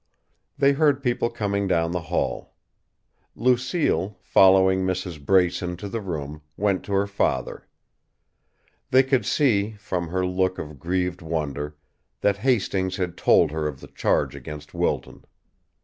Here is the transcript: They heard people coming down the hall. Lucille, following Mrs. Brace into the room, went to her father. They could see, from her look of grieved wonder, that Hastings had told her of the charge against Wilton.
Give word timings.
They 0.57 0.71
heard 0.71 1.03
people 1.03 1.29
coming 1.29 1.67
down 1.67 1.91
the 1.91 2.01
hall. 2.01 2.55
Lucille, 3.35 4.17
following 4.23 4.79
Mrs. 4.83 5.23
Brace 5.23 5.61
into 5.61 5.87
the 5.87 6.01
room, 6.01 6.41
went 6.57 6.83
to 6.85 6.93
her 6.93 7.05
father. 7.05 7.67
They 8.89 9.03
could 9.03 9.27
see, 9.27 9.73
from 9.73 10.07
her 10.07 10.25
look 10.25 10.57
of 10.57 10.79
grieved 10.79 11.21
wonder, 11.21 11.75
that 12.21 12.37
Hastings 12.37 12.95
had 12.97 13.15
told 13.15 13.51
her 13.51 13.67
of 13.67 13.79
the 13.79 13.89
charge 13.89 14.35
against 14.35 14.73
Wilton. 14.73 15.23